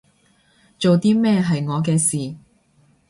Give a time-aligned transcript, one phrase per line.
[0.79, 2.35] 做啲咩係我嘅事